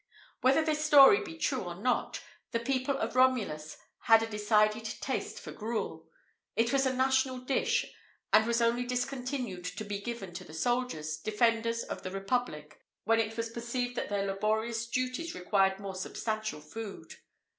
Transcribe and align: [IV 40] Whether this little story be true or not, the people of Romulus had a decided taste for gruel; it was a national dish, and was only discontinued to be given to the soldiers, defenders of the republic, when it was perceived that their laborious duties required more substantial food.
[IV 0.37 0.41
40] 0.41 0.41
Whether 0.55 0.65
this 0.65 0.91
little 0.91 1.03
story 1.13 1.21
be 1.23 1.37
true 1.37 1.61
or 1.61 1.75
not, 1.75 2.21
the 2.53 2.59
people 2.59 2.97
of 2.97 3.15
Romulus 3.15 3.77
had 3.99 4.23
a 4.23 4.27
decided 4.27 4.83
taste 4.83 5.39
for 5.39 5.51
gruel; 5.51 6.07
it 6.55 6.73
was 6.73 6.87
a 6.87 6.93
national 6.95 7.37
dish, 7.37 7.85
and 8.33 8.47
was 8.47 8.63
only 8.63 8.83
discontinued 8.83 9.63
to 9.63 9.83
be 9.85 10.01
given 10.01 10.33
to 10.33 10.43
the 10.43 10.55
soldiers, 10.55 11.17
defenders 11.17 11.83
of 11.83 12.01
the 12.01 12.09
republic, 12.09 12.81
when 13.03 13.19
it 13.19 13.37
was 13.37 13.51
perceived 13.51 13.95
that 13.95 14.09
their 14.09 14.25
laborious 14.25 14.87
duties 14.87 15.35
required 15.35 15.79
more 15.79 15.93
substantial 15.93 16.61
food. 16.61 17.17